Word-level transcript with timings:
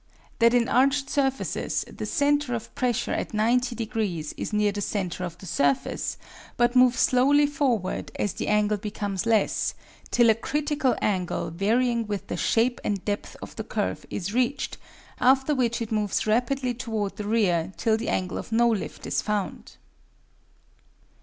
That 0.39 0.55
in 0.55 0.67
arched 0.67 1.11
surfaces 1.11 1.85
the 1.87 2.07
center 2.07 2.55
of 2.55 2.73
pressure 2.73 3.11
at 3.11 3.35
90 3.35 3.75
degrees 3.75 4.33
is 4.35 4.51
near 4.51 4.71
the 4.71 4.81
center 4.81 5.23
of 5.23 5.37
the 5.37 5.45
surface, 5.45 6.17
but 6.57 6.75
moves 6.75 6.99
slowly 6.99 7.45
forward 7.45 8.09
as 8.15 8.33
the 8.33 8.47
angle 8.47 8.77
becomes 8.77 9.27
less, 9.27 9.75
till 10.09 10.31
a 10.31 10.33
critical 10.33 10.95
angle 11.03 11.51
varying 11.51 12.07
with 12.07 12.29
the 12.29 12.35
shape 12.35 12.81
and 12.83 13.05
depth 13.05 13.37
of 13.43 13.55
the 13.57 13.63
curve 13.63 14.07
is 14.09 14.33
reached, 14.33 14.79
after 15.19 15.53
which 15.53 15.83
it 15.83 15.91
moves 15.91 16.25
rapidly 16.25 16.73
toward 16.73 17.17
the 17.17 17.27
rear 17.27 17.71
till 17.77 17.95
the 17.95 18.09
angle 18.09 18.39
of 18.39 18.51
no 18.51 18.67
lift 18.69 19.05
is 19.05 19.21
found. 19.21 19.73